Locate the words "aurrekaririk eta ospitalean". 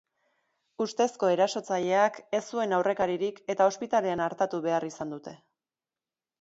2.79-4.27